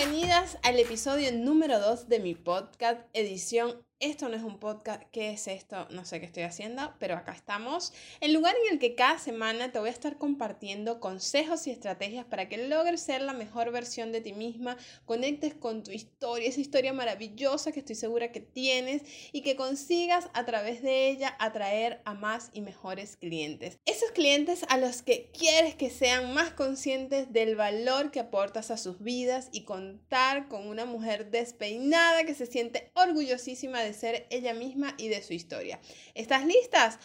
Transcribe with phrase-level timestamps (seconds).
[0.00, 5.30] Bienvenidas al episodio número 2 de mi podcast, edición esto no es un podcast, ¿qué
[5.30, 5.86] es esto?
[5.90, 7.92] No sé qué estoy haciendo, pero acá estamos.
[8.20, 12.24] El lugar en el que cada semana te voy a estar compartiendo consejos y estrategias
[12.24, 16.62] para que logres ser la mejor versión de ti misma, conectes con tu historia, esa
[16.62, 19.02] historia maravillosa que estoy segura que tienes
[19.32, 23.78] y que consigas a través de ella atraer a más y mejores clientes.
[23.84, 28.78] Esos clientes a los que quieres que sean más conscientes del valor que aportas a
[28.78, 34.54] sus vidas y contar con una mujer despeinada que se siente orgullosísima de ser ella
[34.54, 35.80] misma y de su historia.
[36.14, 36.98] ¿Estás listas?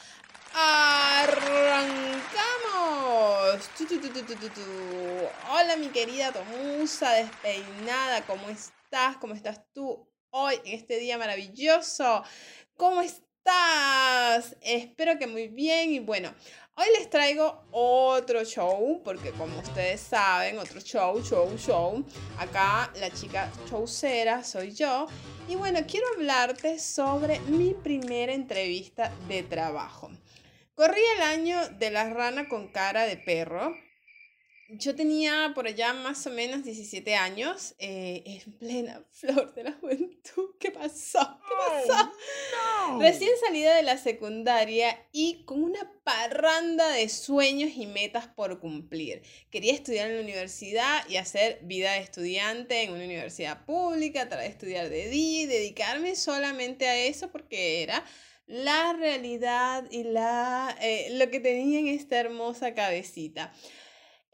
[0.54, 1.36] ¡Arrancamos!
[5.52, 9.18] Hola mi querida Tomusa despeinada, ¿cómo estás?
[9.18, 12.24] ¿Cómo estás tú hoy en este día maravilloso?
[12.78, 14.56] ¿Cómo estás?
[14.62, 16.34] Espero que muy bien y bueno,
[16.78, 22.06] Hoy les traigo otro show, porque como ustedes saben, otro show, show, show.
[22.38, 25.08] Acá la chica showcera soy yo.
[25.48, 30.12] Y bueno, quiero hablarte sobre mi primera entrevista de trabajo.
[30.76, 33.74] Corrí el año de la rana con cara de perro
[34.70, 39.74] yo tenía por allá más o menos 17 años, eh, en plena flor de la
[39.74, 40.56] juventud.
[40.60, 41.40] ¿Qué pasó?
[41.48, 41.56] ¿Qué
[41.88, 42.12] pasó?
[43.00, 49.22] Recién salida de la secundaria y con una parranda de sueños y metas por cumplir.
[49.50, 54.40] Quería estudiar en la universidad y hacer vida de estudiante en una universidad pública, tratar
[54.40, 58.04] de estudiar de día y dedicarme solamente a eso porque era
[58.48, 63.52] la realidad y la, eh, lo que tenía en esta hermosa cabecita.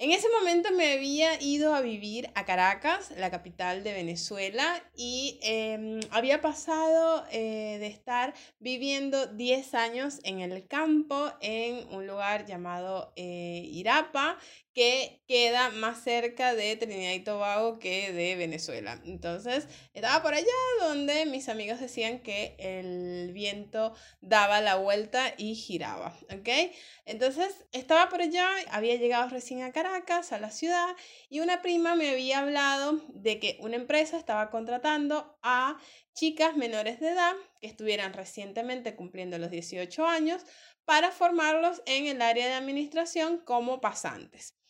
[0.02, 5.38] En ese momento me había ido a vivir a Caracas, la capital de Venezuela, y
[5.44, 12.48] em, había pasado eh, de estar viviendo 10 años en el campo, en un lugar
[12.48, 14.40] llamado eh, Irapa,
[14.74, 19.02] que queda más cerca de Trinidad y Tobago que de Venezuela.
[19.06, 20.46] Entonces, estaba por allá
[20.80, 26.74] donde mis amigos decían que el viento daba la vuelta y giraba, ¿ok?
[27.06, 30.96] Entonces, estaba por allá, había llegado recién a Caracas, a la ciudad,
[31.30, 35.78] y una prima me había hablado de que una empresa estaba contratando a
[36.14, 40.44] chicas menores de edad que estuvieran recientemente cumpliendo los 18 años
[40.86, 44.61] para formarlos en el área de administración como pasantes.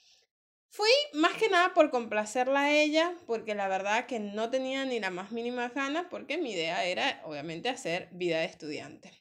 [0.73, 5.01] Fui más que nada por complacerla a ella, porque la verdad que no tenía ni
[5.01, 9.11] la más mínima gana, porque mi idea era obviamente hacer vida de estudiante.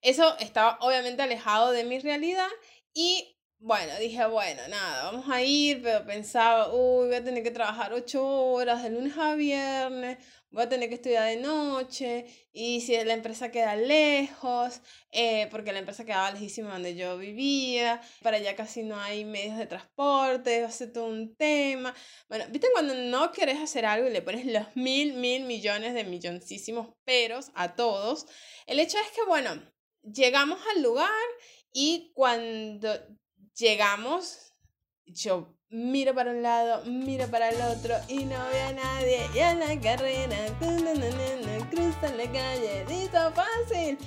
[0.00, 2.48] Eso estaba obviamente alejado de mi realidad
[2.94, 7.50] y bueno, dije, bueno, nada, vamos a ir, pero pensaba, uy, voy a tener que
[7.50, 10.16] trabajar ocho horas de lunes a viernes,
[10.56, 14.80] voy a tener que estudiar de noche, y si la empresa queda lejos,
[15.10, 19.58] eh, porque la empresa quedaba lejísima donde yo vivía, para allá casi no hay medios
[19.58, 21.94] de transporte, va a ser todo un tema.
[22.30, 26.04] Bueno, ¿viste cuando no quieres hacer algo y le pones los mil, mil millones de
[26.04, 28.24] milloncísimos peros a todos?
[28.66, 29.62] El hecho es que, bueno,
[30.02, 31.10] llegamos al lugar
[31.70, 32.98] y cuando
[33.54, 34.54] llegamos,
[35.04, 39.20] yo miro para un lado, miro para el otro y no veo a nadie.
[39.34, 40.36] Y en la carrera,
[41.70, 43.98] cruza la calle, listo, fácil.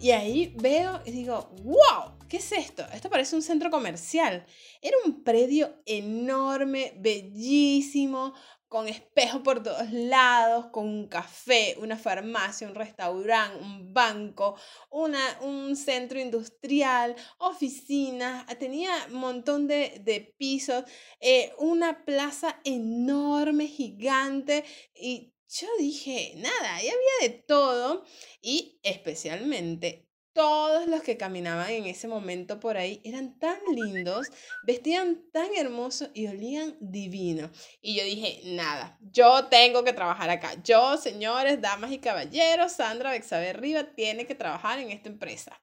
[0.00, 2.84] Y ahí veo y digo, wow, ¿qué es esto?
[2.92, 4.44] Esto parece un centro comercial.
[4.80, 8.34] Era un predio enorme, bellísimo,
[8.72, 14.56] con espejos por todos lados, con un café, una farmacia, un restaurante, un banco,
[14.88, 20.84] una, un centro industrial, oficinas, tenía un montón de, de pisos,
[21.20, 28.06] eh, una plaza enorme, gigante, y yo dije, nada, ahí había de todo,
[28.40, 34.28] y especialmente todos los que caminaban en ese momento por ahí eran tan lindos,
[34.64, 37.50] vestían tan hermosos y olían divino.
[37.80, 40.54] Y yo dije, nada, yo tengo que trabajar acá.
[40.62, 45.60] Yo, señores, damas y caballeros, Sandra Bexabe Riva tiene que trabajar en esta empresa.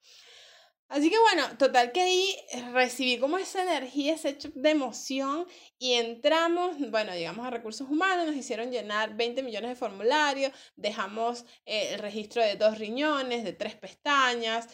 [0.89, 2.35] Así que bueno, total que ahí
[2.73, 5.45] recibí como esa energía, ese hecho de emoción
[5.77, 11.45] y entramos, bueno, llegamos a recursos humanos, nos hicieron llenar 20 millones de formularios, dejamos
[11.67, 14.67] eh, el registro de dos riñones, de tres pestañas,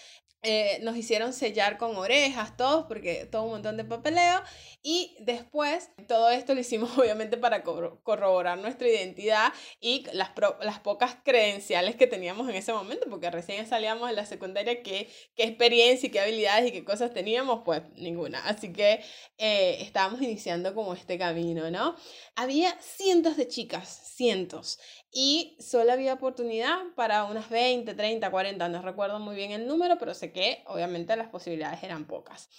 [0.47, 4.43] eh, nos hicieron sellar con orejas, todos, porque todo un montón de papeleo.
[4.83, 9.51] Y después, todo esto lo hicimos obviamente para corroborar nuestra identidad
[9.81, 10.29] y las,
[10.61, 15.09] las pocas credenciales que teníamos en ese momento, porque recién salíamos de la secundaria, qué,
[15.35, 18.37] qué experiencia y qué habilidades y qué cosas teníamos, pues ninguna.
[18.45, 19.03] Así que
[19.39, 21.95] eh, estábamos iniciando como este camino, ¿no?
[22.35, 24.77] Había cientos de chicas, cientos
[25.17, 29.97] y solo había oportunidad para unas 20, 30, 40, no recuerdo muy bien el número,
[29.97, 32.49] pero sé que obviamente las posibilidades eran pocas.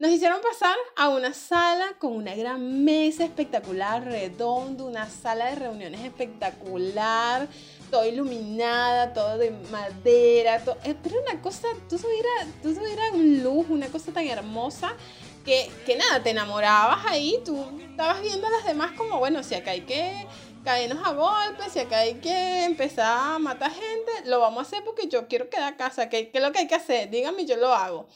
[0.00, 5.54] Nos hicieron pasar a una sala con una gran mesa espectacular, redondo, una sala de
[5.54, 7.46] reuniones espectacular,
[7.92, 13.40] todo iluminada, todo de madera, todo, eh, pero una cosa, todo era, todo era un
[13.44, 14.96] lujo, una cosa tan hermosa
[15.44, 19.54] que, que nada, te enamorabas ahí, tú estabas viendo a las demás como, bueno, si
[19.54, 20.26] acá hay que
[20.64, 24.84] caernos a golpes, si acá hay que empezar a matar gente, lo vamos a hacer
[24.84, 27.10] porque yo quiero quedar a casa, ¿qué, qué es lo que hay que hacer?
[27.10, 28.08] Dígame, yo lo hago.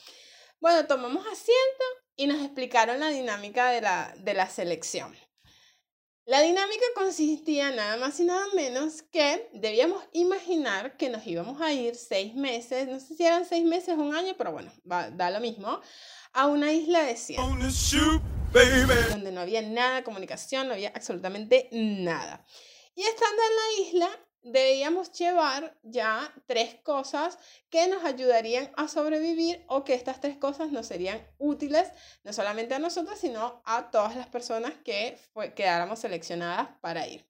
[0.60, 1.84] Bueno, tomamos asiento
[2.16, 5.14] y nos explicaron la dinámica de la, de la selección.
[6.26, 11.72] La dinámica consistía nada más y nada menos que debíamos imaginar que nos íbamos a
[11.74, 15.30] ir seis meses, no sé si eran seis meses o un año, pero bueno, da
[15.30, 15.80] lo mismo,
[16.32, 17.44] a una isla desierta.
[19.10, 22.44] Donde no había nada de comunicación, no había absolutamente nada.
[22.94, 27.38] Y estando en la isla, debíamos llevar ya tres cosas
[27.70, 31.90] que nos ayudarían a sobrevivir o que estas tres cosas nos serían útiles
[32.22, 35.18] no solamente a nosotros, sino a todas las personas que
[35.56, 37.26] quedáramos seleccionadas para ir.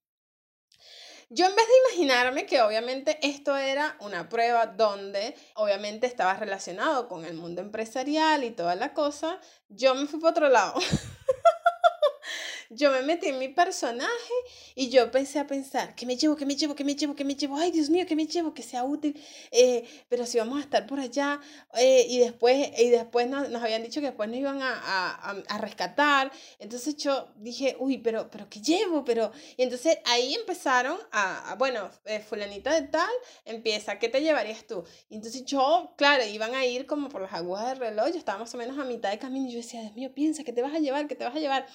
[1.30, 7.08] Yo en vez de imaginarme que obviamente esto era una prueba donde obviamente estaba relacionado
[7.08, 10.74] con el mundo empresarial y toda la cosa, yo me fui por otro lado.
[12.74, 14.34] yo me metí en mi personaje
[14.74, 17.24] y yo pensé a pensar, ¿qué me llevo, qué me llevo, qué me llevo, qué
[17.24, 17.56] me llevo?
[17.56, 18.54] Ay, Dios mío, ¿qué me llevo?
[18.54, 19.18] Que sea útil.
[19.50, 21.40] Eh, pero si vamos a estar por allá
[21.74, 25.42] eh, y después, y después nos, nos, habían dicho que después nos iban a, a,
[25.48, 26.30] a, rescatar.
[26.58, 29.04] Entonces yo dije, uy, pero, pero ¿qué llevo?
[29.04, 29.32] Pero...
[29.56, 33.10] Y entonces ahí empezaron a, bueno, eh, fulanita de tal,
[33.44, 34.84] empieza, ¿qué te llevarías tú?
[35.08, 38.38] Y entonces yo, claro, iban a ir como por las agujas del reloj, yo estaba
[38.38, 40.62] más o menos a mitad de camino y yo decía, Dios mío, piensa, ¿qué te
[40.62, 41.06] vas a llevar?
[41.06, 41.66] ¿Qué te vas a llevar?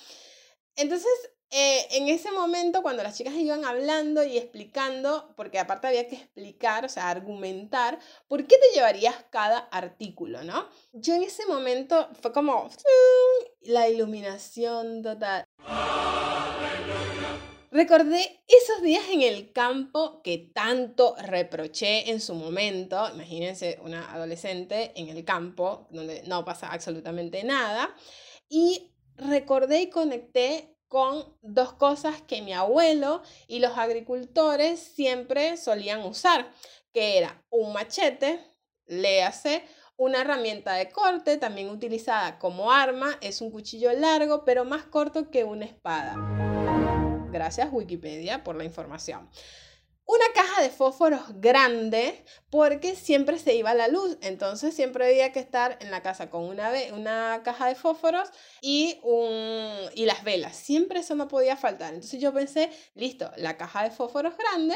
[0.75, 1.09] Entonces,
[1.51, 6.15] eh, en ese momento, cuando las chicas iban hablando y explicando, porque aparte había que
[6.15, 10.69] explicar, o sea, argumentar, ¿por qué te llevarías cada artículo, no?
[10.93, 12.69] Yo en ese momento fue como
[13.61, 15.45] la iluminación total.
[17.71, 23.09] Recordé esos días en el campo que tanto reproché en su momento.
[23.13, 27.95] Imagínense una adolescente en el campo donde no pasa absolutamente nada.
[28.49, 36.01] Y recordé y conecté con dos cosas que mi abuelo y los agricultores siempre solían
[36.01, 36.51] usar,
[36.93, 38.39] que era un machete,
[38.87, 39.63] léase,
[39.97, 45.29] una herramienta de corte, también utilizada como arma, es un cuchillo largo, pero más corto
[45.29, 46.15] que una espada.
[47.31, 49.29] Gracias Wikipedia por la información
[50.09, 55.39] una caja de fósforos grande porque siempre se iba la luz, entonces siempre había que
[55.39, 58.27] estar en la casa con una, una caja de fósforos
[58.59, 61.93] y, un, y las velas, siempre eso no podía faltar.
[61.93, 64.75] Entonces yo pensé, listo, la caja de fósforos grande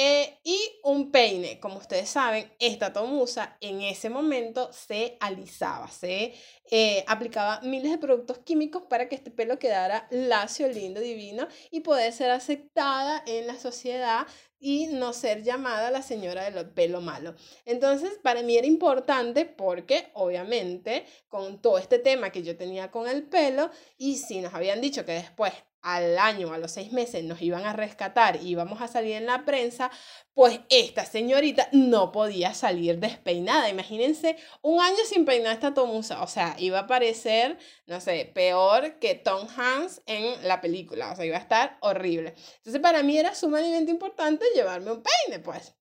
[0.00, 6.34] eh, y un peine, como ustedes saben, esta tomusa en ese momento se alisaba, se
[6.70, 11.80] eh, aplicaba miles de productos químicos para que este pelo quedara lacio, lindo, divino y
[11.80, 14.28] poder ser aceptada en la sociedad
[14.60, 17.34] y no ser llamada la señora del pelo malo.
[17.64, 23.08] Entonces, para mí era importante porque, obviamente, con todo este tema que yo tenía con
[23.08, 25.52] el pelo, y si nos habían dicho que después
[25.82, 29.26] al año, a los seis meses, nos iban a rescatar y íbamos a salir en
[29.26, 29.90] la prensa,
[30.34, 33.68] pues esta señorita no podía salir despeinada.
[33.68, 36.22] Imagínense un año sin peinar esta tomusa.
[36.22, 41.12] O sea, iba a parecer, no sé, peor que Tom Hanks en la película.
[41.12, 42.34] O sea, iba a estar horrible.
[42.56, 45.74] Entonces, para mí era sumamente importante llevarme un peine, pues.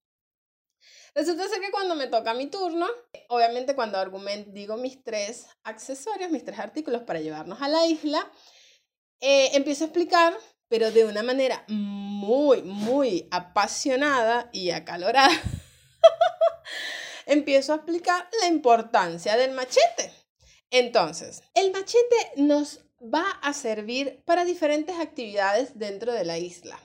[1.17, 2.85] Resulta ser que cuando me toca mi turno,
[3.29, 8.31] obviamente cuando argumento, digo mis tres accesorios, mis tres artículos para llevarnos a la isla,
[9.21, 15.29] eh, empiezo a explicar, pero de una manera muy, muy apasionada y acalorada.
[17.25, 20.11] empiezo a explicar la importancia del machete.
[20.69, 26.79] Entonces, el machete nos va a servir para diferentes actividades dentro de la isla.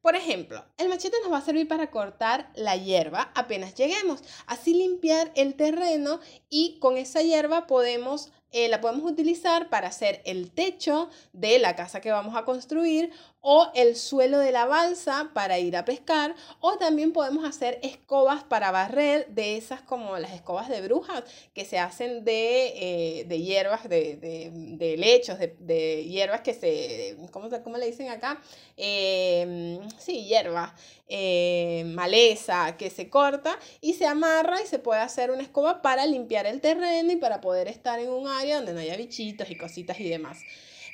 [0.00, 4.72] Por ejemplo, el machete nos va a servir para cortar la hierba apenas lleguemos, así
[4.72, 10.50] limpiar el terreno y con esa hierba podemos eh, la podemos utilizar para hacer el
[10.50, 15.58] techo de la casa que vamos a construir o el suelo de la balsa para
[15.58, 20.68] ir a pescar o también podemos hacer escobas para barrer de esas como las escobas
[20.68, 21.22] de brujas
[21.54, 27.86] que se hacen de, eh, hierbas, de, lechos, de, hierbas que se, ¿cómo, cómo le
[27.86, 28.40] dicen acá?
[28.76, 30.74] Em, sí, hierba,
[31.08, 36.06] eh, maleza que se corta y se amarra y se puede hacer una escoba para
[36.06, 39.56] limpiar el terreno y para poder estar en un área donde no haya bichitos y
[39.56, 40.38] cositas y demás.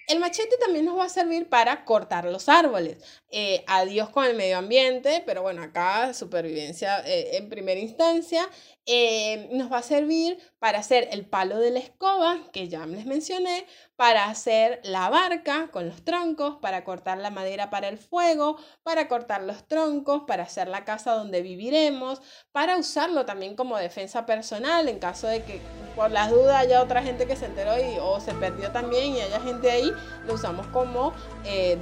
[0.07, 2.99] El machete también nos va a servir para cortar los árboles.
[3.31, 8.49] Eh, adiós con el medio ambiente, pero bueno, acá supervivencia eh, en primera instancia.
[8.87, 13.07] Eh, nos va a servir para hacer el palo de la escoba, que ya les
[13.07, 18.59] mencioné, para hacer la barca con los troncos, para cortar la madera para el fuego,
[18.83, 22.21] para cortar los troncos, para hacer la casa donde viviremos,
[22.53, 25.63] para usarlo también como defensa personal en caso de que
[25.95, 29.21] por las dudas haya otra gente que se enteró y, o se perdió también y
[29.21, 29.94] haya gente ahí,
[30.27, 31.13] lo usamos como
[31.45, 31.79] eh,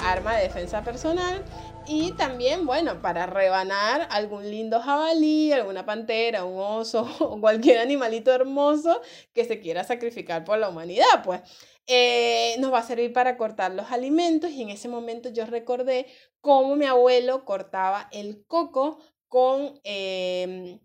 [0.00, 1.42] arma de defensa personal.
[1.86, 8.32] Y también, bueno, para rebanar algún lindo jabalí, alguna pantera, un oso o cualquier animalito
[8.32, 9.00] hermoso
[9.34, 11.42] que se quiera sacrificar por la humanidad, pues.
[11.86, 16.06] Eh, nos va a servir para cortar los alimentos y en ese momento yo recordé
[16.40, 19.80] cómo mi abuelo cortaba el coco con...
[19.84, 20.80] Em,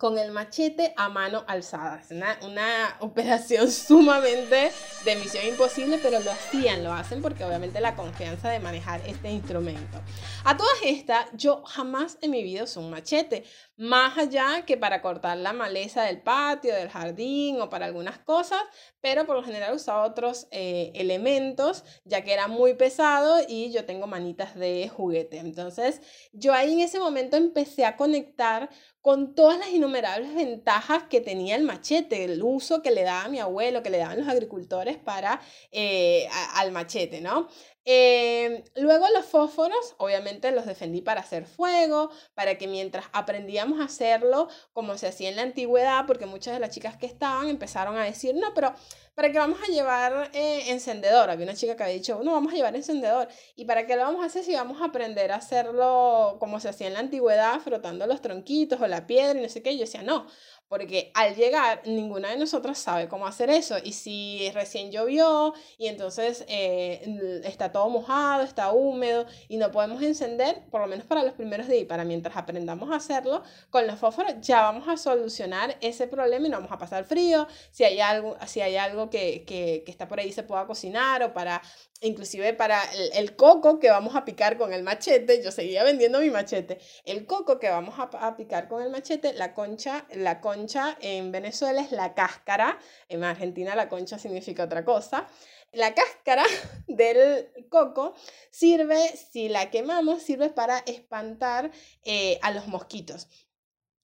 [0.00, 2.00] con el machete a mano alzada.
[2.10, 4.72] Una, una, operación sumamente
[5.04, 9.30] de misión imposible, pero lo hacían, lo hacen porque obviamente la confianza de manejar este
[9.30, 10.00] instrumento.
[10.44, 13.44] A todas estas, yo jamás en mi vida usé un machete,
[13.76, 18.60] más allá que para cortar la maleza del patio, del jardín o para algunas cosas,
[19.02, 23.84] pero por lo general usaba otros eh, elementos, ya que era muy pesado y yo
[23.84, 25.38] tengo manitas de juguete.
[25.38, 26.00] Entonces,
[26.32, 31.56] yo ahí en ese momento empecé a conectar con todas las innumerables ventajas que tenía
[31.56, 35.40] el machete, el uso que le daba mi abuelo, que le daban los agricultores para
[35.72, 37.48] eh, al machete, ¿no?
[37.92, 43.84] Em, luego los fósforos, obviamente los defendí para hacer fuego, para que mientras aprendíamos a
[43.86, 47.96] hacerlo como se hacía en la antigüedad, porque muchas de las chicas que estaban empezaron
[47.96, 48.72] a decir, no, pero
[49.16, 51.30] ¿para qué vamos a llevar eh, encendedor?
[51.30, 53.26] Había una chica que había dicho, no, vamos a llevar encendedor.
[53.56, 56.68] ¿Y para qué lo vamos a hacer si vamos a aprender a hacerlo como se
[56.68, 59.74] hacía en la antigüedad, frotando los tronquitos o la piedra y no sé qué?
[59.74, 60.26] Yo decía, no,
[60.70, 63.76] porque al llegar ninguna de nosotras sabe cómo hacer eso.
[63.82, 70.00] Y si recién llovió y entonces eh, está todo mojado, está húmedo y no podemos
[70.00, 73.98] encender, por lo menos para los primeros días para mientras aprendamos a hacerlo, con los
[73.98, 77.98] fósforos ya vamos a solucionar ese problema y no vamos a pasar frío, si hay
[77.98, 81.60] algo, si hay algo que, que, que está por ahí se pueda cocinar o para
[82.00, 82.82] inclusive para
[83.14, 87.26] el, coco que vamos a picar con el machete, yo seguía vendiendo mi machete, el
[87.26, 90.59] coco que vamos a, picar con el machete, la concha, la concha
[91.00, 95.26] en Venezuela es la cáscara, en Argentina la concha significa otra cosa.
[95.72, 96.44] La cáscara
[96.88, 98.14] del coco
[98.50, 101.70] sirve, si la quemamos, sirve para espantar
[102.04, 103.28] eh, a los mosquitos.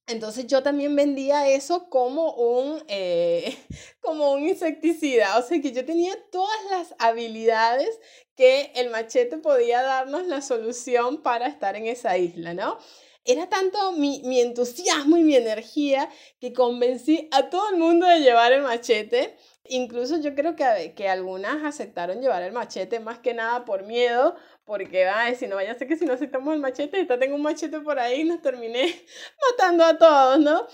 [0.08, 3.56] Entonces yo también vendía eso como un, eh,
[4.00, 7.88] como un insecticida, o sea que yo tenía todas las habilidades
[8.36, 12.78] que el machete podía darnos la solución para estar en esa isla, ¿no?
[13.26, 16.08] Era tanto mi, mi entusiasmo y mi energía
[16.40, 19.36] que convencí a todo el mundo de llevar el machete.
[19.64, 24.36] Incluso yo creo que, que algunas aceptaron llevar el machete más que nada por miedo,
[24.64, 27.34] porque va si no vaya a ser que si no aceptamos el machete, esta tengo
[27.34, 28.94] un machete por ahí y nos terminé
[29.50, 30.66] matando a todos, ¿no?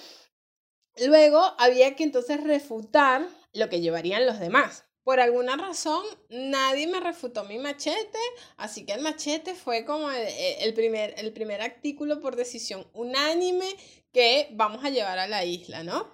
[1.06, 4.84] Luego había que entonces refutar lo que llevarían los demás.
[5.04, 8.18] Por alguna razón, nadie me refutó mi machete,
[8.56, 13.66] así que el machete fue como el, primer, el primer artículo por decisión unánime
[14.12, 16.08] que vamos a llevar a la isla, ¿no?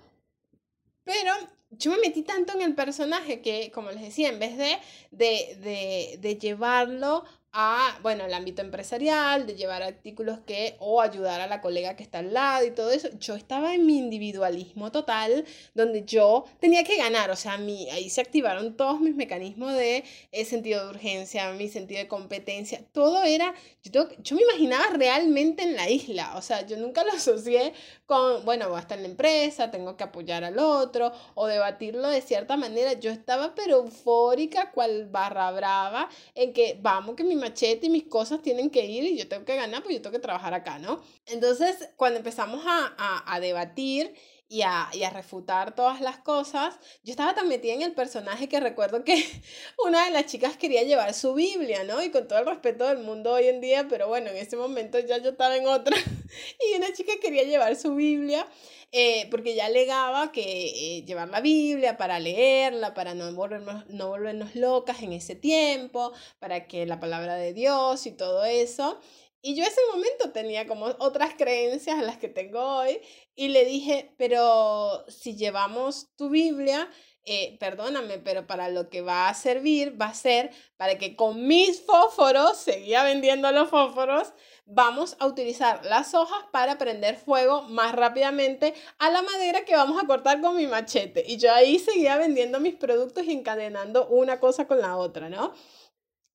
[1.05, 1.33] Pero
[1.71, 4.79] yo me metí tanto en el personaje que, como les decía, en vez de,
[5.11, 7.25] de, de, de llevarlo
[7.61, 12.05] a, bueno, el ámbito empresarial, de llevar artículos que, o ayudar a la colega que
[12.05, 13.09] está al lado y todo eso.
[13.19, 18.11] Yo estaba en mi individualismo total, donde yo tenía que ganar, o sea, mi, ahí
[18.11, 23.25] se activaron todos mis mecanismos de eh, sentido de urgencia, mi sentido de competencia, todo
[23.25, 27.73] era, yo, yo me imaginaba realmente en la isla, o sea, yo nunca lo asocié
[28.07, 32.09] con, bueno, voy a estar en la empresa, tengo que apoyar al otro, o debatirlo
[32.09, 32.95] de cierta manera.
[32.95, 38.05] Yo estaba pero eufórica, cual barra brava, en que vamos que mi machete y mis
[38.05, 40.79] cosas tienen que ir y yo tengo que ganar, pues yo tengo que trabajar acá,
[40.79, 41.03] ¿no?
[41.27, 44.15] Entonces, cuando empezamos a, a, a debatir
[44.49, 48.49] y a, y a, refutar todas las cosas, yo estaba tan metida en el personaje
[48.49, 49.23] que recuerdo que
[49.85, 52.03] una de las chicas quería llevar su Biblia, ¿no?
[52.03, 54.99] Y con todo el respeto del mundo hoy en día, pero bueno, en ese momento
[54.99, 55.97] ya yo estaba en otra,
[56.73, 58.47] y una chica quería llevar su Biblia.
[58.91, 64.09] Eh, porque ya alegaba que eh, llevar la Biblia para leerla, para no volvernos, no
[64.09, 68.99] volvernos locas en ese tiempo, para que la palabra de Dios y todo eso.
[69.43, 73.01] Y yo ese momento tenía como otras creencias las que tengo hoy
[73.39, 76.91] y le dije, pero si llevamos tu Biblia,
[77.25, 81.47] eh, perdóname, pero para lo que va a servir va a ser para que con
[81.47, 84.33] mis fósforos, seguía vendiendo los fósforos,
[84.65, 90.03] vamos a utilizar las hojas para prender fuego más rápidamente a la madera que vamos
[90.03, 91.25] a cortar con mi machete.
[91.29, 95.55] Y yo ahí seguía vendiendo mis productos y encadenando una cosa con la otra, ¿no?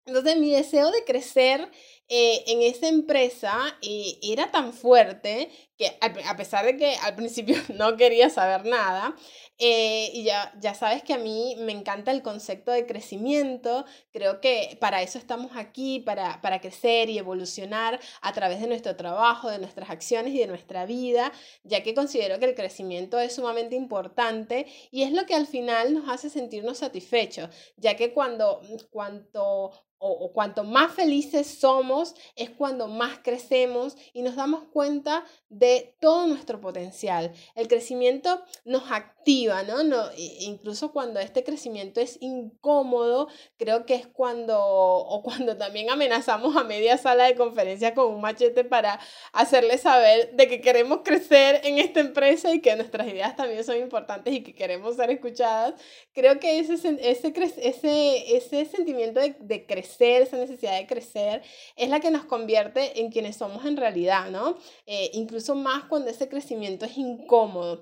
[0.05, 1.69] Entonces mi deseo de crecer
[2.10, 7.56] eh, en esa empresa eh, era tan fuerte que a pesar de que al principio
[7.75, 9.15] no quería saber nada,
[9.60, 14.42] eh, y ya, ya sabes que a mí me encanta el concepto de crecimiento, creo
[14.42, 19.50] que para eso estamos aquí, para, para crecer y evolucionar a través de nuestro trabajo,
[19.50, 21.32] de nuestras acciones y de nuestra vida,
[21.63, 25.94] ya que considero que el crecimiento es sumamente importante y es lo que al final
[25.94, 29.72] nos hace sentirnos satisfechos, ya que cuando cuanto
[30.06, 36.27] o, cuanto más felices somos, es cuando más crecemos y nos damos cuenta de todo
[36.27, 37.32] nuestro potencial.
[37.56, 39.84] El crecimiento nos activa, ¿no?
[39.84, 43.27] no incluso cuando este crecimiento es incómodo,
[43.58, 48.22] creo que es cuando, o cuando también amenazamos a media sala de conferencia con un
[48.22, 49.00] machete para
[49.32, 53.77] hacerle saber de que queremos crecer en esta empresa y que nuestras ideas también son
[53.77, 55.75] importantes y que queremos ser escuchadas.
[56.13, 61.42] Creo que ese, ese, ese, ese sentimiento de, de crecer, esa necesidad de crecer,
[61.75, 64.58] es la que nos convierte en quienes somos en realidad, ¿no?
[64.86, 67.81] Eh, incluso más cuando ese crecimiento es incómodo.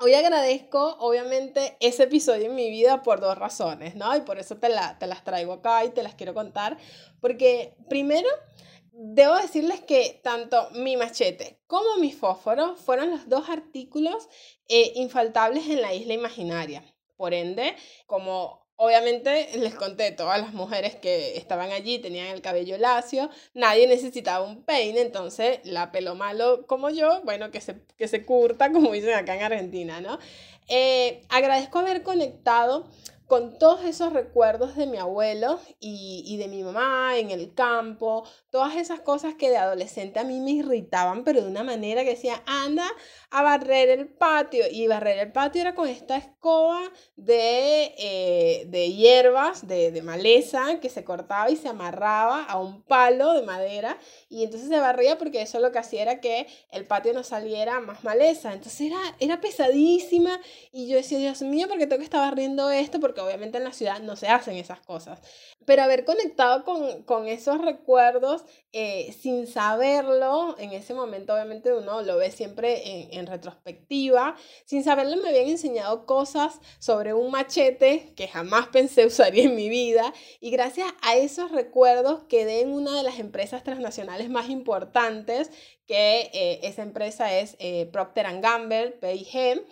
[0.00, 4.14] Hoy agradezco, obviamente, ese episodio en mi vida por dos razones, ¿no?
[4.16, 4.68] Y por eso te,
[5.00, 6.78] te las traigo acá y te las quiero contar.
[7.20, 8.28] Porque primero,
[8.92, 14.28] debo decirles que tanto mi machete como mi fósforo fueron los dos artículos
[14.68, 16.84] eh, infaltables en la isla imaginaria.
[17.16, 17.74] Por ende,
[18.06, 23.88] como Obviamente les conté, todas las mujeres que estaban allí tenían el cabello lacio, nadie
[23.88, 28.70] necesitaba un peine, entonces la pelo malo como yo, bueno, que se, que se curta,
[28.72, 30.20] como dicen acá en Argentina, ¿no?
[30.68, 32.88] Eh, agradezco haber conectado
[33.26, 38.24] con todos esos recuerdos de mi abuelo y, y, de mi mamá en el campo,
[38.50, 42.10] todas esas cosas que de adolescente a mí me irritaban, pero de una manera que
[42.10, 42.88] decía, anda
[43.30, 44.64] a barrer el patio.
[44.70, 46.80] Y barrer el patio era con esta escoba
[47.16, 52.82] de, eh, de hierbas, de, de, maleza, que se cortaba y se amarraba a un
[52.82, 53.98] palo de madera.
[54.28, 57.80] Y entonces se barría porque eso lo que hacía era que el patio no saliera
[57.80, 58.52] más maleza.
[58.52, 60.40] Entonces era, era pesadísima.
[60.72, 63.00] Y yo decía, Dios mío, ¿por qué tengo que estar barriendo esto?
[63.00, 65.20] Porque obviamente en la ciudad no se hacen esas cosas.
[65.68, 72.00] Pero haber conectado con, con esos recuerdos eh, sin saberlo, en ese momento obviamente uno
[72.00, 78.14] lo ve siempre en, en retrospectiva, sin saberlo me habían enseñado cosas sobre un machete
[78.16, 82.96] que jamás pensé usaría en mi vida y gracias a esos recuerdos quedé en una
[82.96, 85.50] de las empresas transnacionales más importantes
[85.88, 89.66] que eh, esa empresa es eh, Procter Gamble, PIG,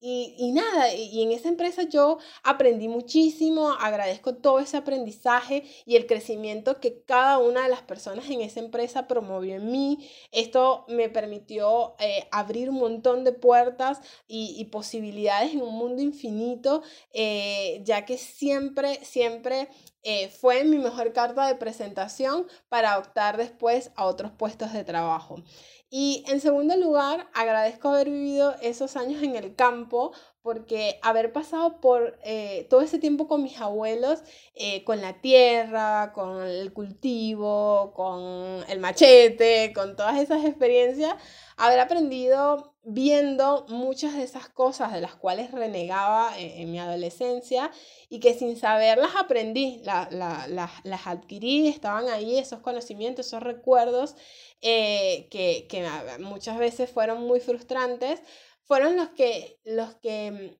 [0.00, 6.06] y, nada, y en esa empresa yo aprendí muchísimo, agradezco todo ese aprendizaje y el
[6.06, 10.06] crecimiento que cada una de las personas en esa empresa promovió en mí.
[10.32, 16.82] Esto me permitió eh, abrir un montón de puertas y, posibilidades en un mundo infinito,
[17.12, 19.68] eh, ya que siempre, siempre
[20.08, 25.42] eh, fue mi mejor carta de presentación para optar después a otros puestos de trabajo.
[25.90, 31.80] Y en segundo lugar, agradezco haber vivido esos años en el campo porque haber pasado
[31.80, 34.22] por eh, todo ese tiempo con mis abuelos,
[34.54, 41.16] eh, con la tierra, con el cultivo, con el machete, con todas esas experiencias,
[41.56, 47.72] haber aprendido viendo muchas de esas cosas de las cuales renegaba en, mi adolescencia
[48.08, 54.14] y que sin saberlas aprendí, las adquirí, estaban ahí esos conocimientos, esos recuerdos
[54.60, 55.84] eh, que, que
[56.20, 58.22] muchas veces fueron muy frustrantes,
[58.62, 60.56] fueron los que, los que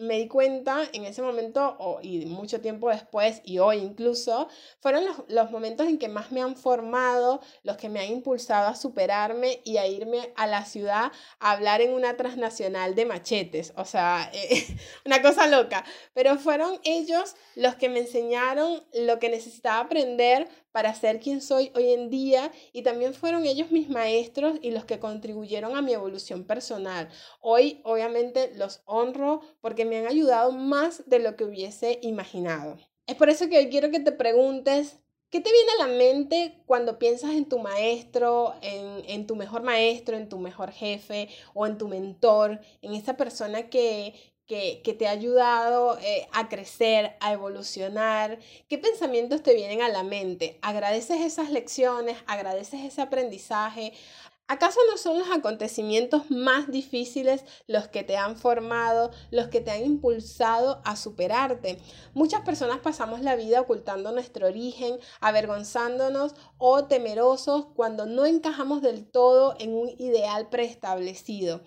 [0.00, 4.48] me di cuenta en ese momento y mucho tiempo después y hoy incluso,
[4.80, 8.74] fueron los, momentos en que más me han formado, los que me han impulsado a
[8.74, 13.72] superarme y a irme a la ciudad a hablar en una transnacional de machetes.
[13.76, 14.66] O sea, eh,
[15.04, 15.84] una cosa loca.
[16.14, 21.72] Pero fueron ellos los que me enseñaron lo que necesitaba aprender para ser quien soy
[21.74, 25.92] hoy en día y también fueron ellos mis maestros y los que contribuyeron a mi
[25.92, 27.08] evolución personal.
[27.40, 32.78] Hoy obviamente los honro porque me han ayudado más de lo que hubiese imaginado.
[33.06, 34.98] Es por eso que hoy quiero que te preguntes,
[35.30, 39.62] ¿qué te viene a la mente cuando piensas en tu maestro, en, en tu mejor
[39.62, 43.68] maestro, en tu mejor jefe o en tu mentor, en esa persona
[44.50, 48.40] que, te ha ayudado eh, a crecer, a evolucionar?
[48.68, 50.58] ¿Qué pensamientos te vienen a la mente?
[50.60, 52.16] ¿Agradeces esas lecciones?
[52.26, 53.92] ¿Agradeces ese aprendizaje?
[54.48, 59.70] ¿Acaso no son los acontecimientos más difíciles los que te han formado, los que te
[59.70, 61.78] han impulsado a superarte?
[62.14, 69.06] Muchas personas pasamos la vida ocultando nuestro origen, avergonzándonos o temerosos cuando no encajamos del
[69.06, 71.60] todo en un ideal preestablecido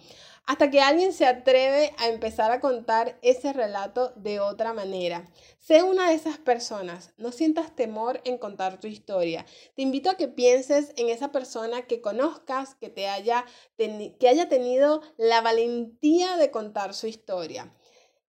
[0.46, 5.26] hasta que alguien se atreve a empezar a contar ese relato de otra manera.
[5.58, 9.46] Sé una de esas personas, no sientas temor en contar tu historia.
[9.76, 13.46] Te invito a que pienses en esa persona que conozcas, que, te haya,
[13.78, 17.74] que haya tenido la valentía de contar su historia.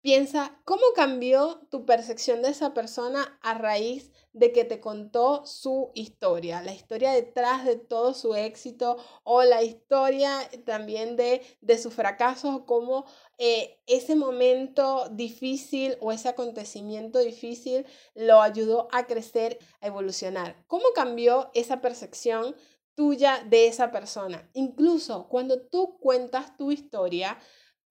[0.02, 5.92] Piensa cómo cambió tu percepción de esa persona a raíz de que te contó su
[5.96, 10.32] historia, la historia detrás de todo su éxito o la historia
[10.66, 13.06] también de, de sus fracasos, como
[13.38, 20.64] eh, ese momento difícil o ese acontecimiento difícil lo ayudó a crecer, a evolucionar.
[20.68, 22.56] ¿Cómo cambió esa percepción
[22.96, 24.50] tuya de esa persona?
[24.54, 27.40] Incluso cuando tú cuentas tu historia,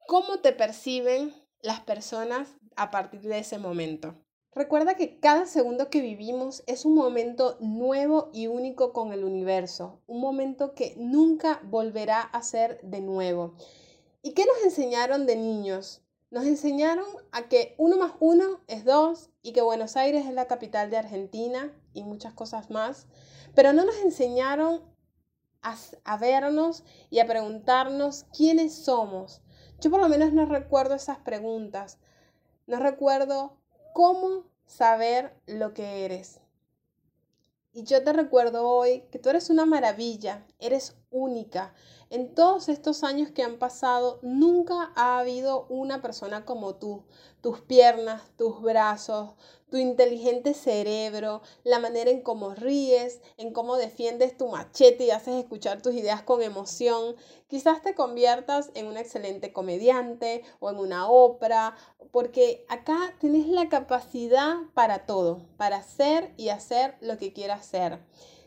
[0.07, 4.14] ¿cómo te perciben las personas a partir de ese momento.
[4.59, 10.03] Recuerda que cada segundo que vivimos es un momento nuevo y único con el universo,
[10.09, 13.55] un momento que nunca volverá a ser de nuevo.
[14.21, 16.03] ¿Y qué nos enseñaron de niños?
[16.33, 20.49] Nos enseñaron a que uno más uno es dos y que Buenos Aires es la
[20.49, 23.07] capital de Argentina y muchas cosas más,
[23.55, 24.83] pero no nos enseñaron
[25.62, 29.40] a, vernos y a preguntarnos quiénes somos,
[29.81, 32.01] yo por lo menos no recuerdo esas preguntas.
[32.66, 33.58] No recuerdo
[33.99, 36.41] cómo saber lo que eres.
[37.73, 41.75] Y yo te recuerdo hoy que tú eres una maravilla, eres única.
[42.11, 47.05] En todos estos años que han pasado, nunca ha habido una persona como tú.
[47.42, 49.35] Tus piernas, tus brazos,
[49.71, 55.35] tu inteligente cerebro, la manera en cómo ríes, en cómo defiendes tu machete y haces
[55.35, 57.14] escuchar tus ideas con emoción.
[57.47, 61.77] Quizás te conviertas en un excelente comediante o en una ópera,
[62.11, 68.01] porque acá tienes la capacidad para todo, para hacer y hacer lo que quieras hacer.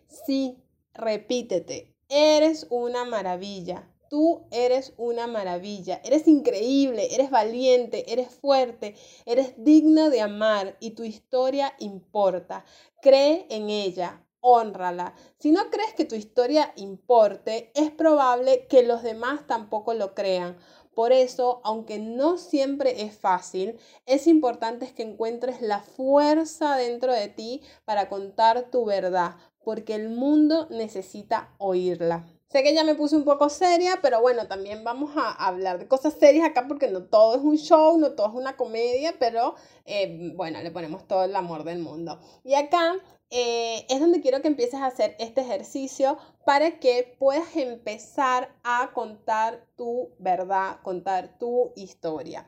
[0.08, 0.58] Sí,
[0.96, 3.88] repítete, eres una maravilla.
[4.10, 8.96] Tú eres una maravilla, eres increíble, eres valiente, eres fuerte,
[9.26, 12.66] eres digna de amar y tu historia importa.
[13.02, 15.16] Cree en ella, honrala.
[15.40, 20.58] Si no crees que tu historia importe, es probable que los demás tampoco lo crean.
[20.94, 27.30] Por eso, aunque no siempre es fácil, es importante que encuentres la fuerza dentro de
[27.30, 32.26] ti para contar tu verdad, porque el mundo necesita oírla.
[32.52, 35.88] Sé que ya me puse un poco seria, pero bueno, también vamos a hablar de
[35.88, 39.56] cosas serias acá porque no todo es un show, no todo es una comedia, pero
[39.86, 42.20] eh, bueno, le ponemos todo el amor del mundo.
[42.44, 42.96] Y acá
[43.30, 48.92] eh, es donde quiero que empieces a hacer este ejercicio para que puedas empezar a
[48.94, 52.46] contar tu verdad, contar tu historia.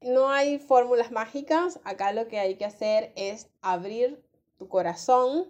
[0.00, 4.20] No hay fórmulas mágicas, acá lo que hay que hacer es abrir
[4.58, 5.46] tu corazón,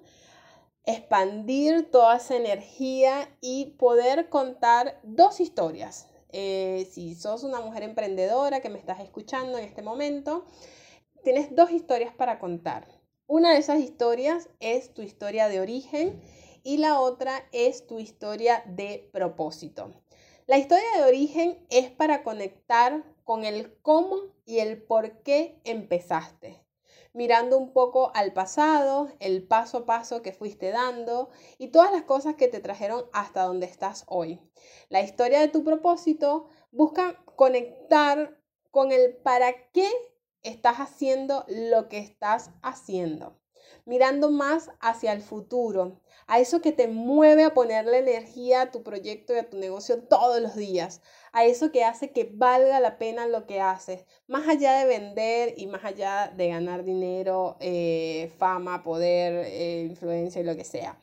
[0.85, 6.09] expandir toda esa energía y poder contar dos historias.
[6.33, 10.45] Eh, si sos una mujer emprendedora que me estás escuchando en este momento,
[11.23, 12.87] tienes dos historias para contar.
[13.27, 16.21] Una de esas historias es tu historia de origen
[16.63, 19.93] y la otra es tu historia de propósito.
[20.47, 26.65] La historia de origen es para conectar con el cómo y el por qué empezaste
[27.13, 32.03] mirando un poco al pasado, el paso a paso que fuiste dando y todas las
[32.03, 34.41] cosas que te trajeron hasta donde estás hoy.
[34.89, 38.39] La historia de tu propósito busca conectar
[38.71, 39.89] con el para qué
[40.43, 43.39] estás haciendo lo que estás haciendo,
[43.85, 48.83] mirando más hacia el futuro, a eso que te mueve a ponerle energía a tu
[48.83, 52.99] proyecto y a tu negocio todos los días, a eso que hace que valga la
[52.99, 58.33] pena lo que haces, más allá de vender y más allá de ganar dinero, eh,
[58.39, 60.99] fama, poder, eh, influencia y lo que sea.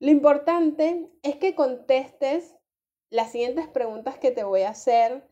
[0.00, 2.54] Lo importante es que contestes
[3.10, 5.26] las siguientes preguntas que te voy a hacer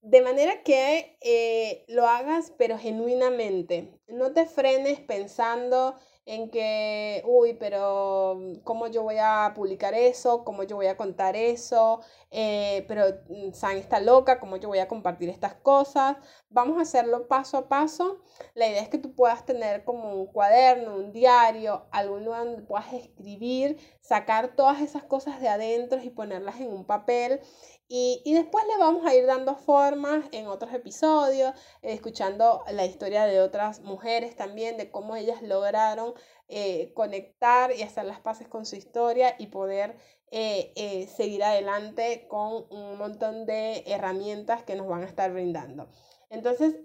[0.00, 4.00] de manera que eh, lo hagas pero genuinamente.
[4.06, 5.96] No te frenes pensando
[6.28, 10.44] en que, uy, pero mm, ¿cómo yo voy a publicar eso?
[10.44, 12.00] ¿Cómo yo voy a contar eso?
[12.30, 16.18] Eh, pero mm, San está loca, ¿cómo yo voy a compartir estas cosas?
[16.50, 18.18] Vamos a hacerlo paso a paso.
[18.54, 22.62] La idea es que tú puedas tener como un cuaderno, un diario, algún lugar donde
[22.62, 27.40] puedas escribir, sacar todas esas cosas de adentro y ponerlas en un papel
[27.90, 33.40] Y, después le vamos a ir dando formas en otros episodios, escuchando la historia de
[33.40, 36.12] otras mujeres también, de cómo ellas lograron
[36.48, 39.96] eh, conectar y hacer las paces con su historia y poder
[40.30, 45.88] eh, eh, seguir adelante con un montón de herramientas que nos van a estar brindando.
[46.28, 46.76] Entonces,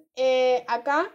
[0.67, 1.11] acá,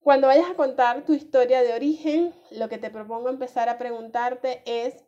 [0.00, 4.62] cuando vayas a contar tu historia de origen, lo que te propongo empezar a preguntarte
[4.64, 5.04] es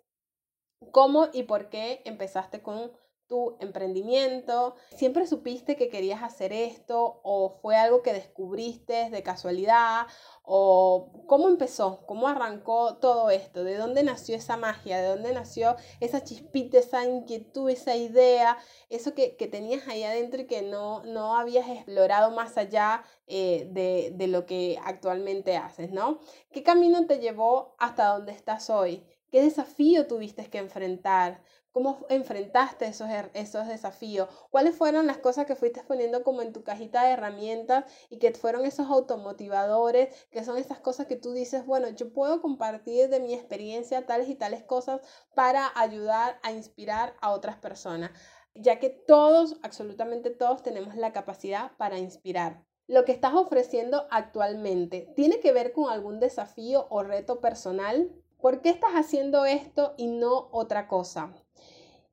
[0.90, 2.92] cómo y por qué empezaste con
[3.32, 4.74] tu emprendimiento?
[4.94, 10.06] ¿Siempre supiste que querías hacer esto o fue algo que descubriste de casualidad?
[10.42, 12.04] ¿O cómo empezó?
[12.04, 13.64] ¿Cómo arrancó todo esto?
[13.64, 15.00] ¿De dónde nació esa magia?
[15.00, 18.58] ¿De dónde nació esa chispita, esa inquietud, esa idea?
[18.90, 24.12] Eso que, tenías ahí adentro y que no, no habías explorado más allá eh, de,
[24.14, 26.20] de lo que actualmente haces, ¿no?
[26.50, 29.06] ¿Qué camino te llevó hasta donde estás hoy?
[29.30, 31.42] ¿Qué desafío tuviste que enfrentar?
[31.72, 34.28] ¿Cómo enfrentaste esos, esos desafíos?
[34.50, 38.32] ¿Cuáles fueron las cosas que fuiste poniendo como en tu cajita de herramientas y que
[38.32, 43.20] fueron esos automotivadores, que son esas cosas que tú dices, bueno, yo puedo compartir de
[43.20, 45.00] mi experiencia tales y tales cosas
[45.34, 48.10] para ayudar a inspirar a otras personas?
[48.54, 52.66] Ya que todos, absolutamente todos, tenemos la capacidad para inspirar.
[52.86, 58.12] Lo que estás ofreciendo actualmente tiene que ver con algún desafío o reto personal.
[58.42, 61.32] ¿Por qué estás haciendo esto y no otra cosa?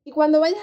[0.04, 0.60] Y cuando vayas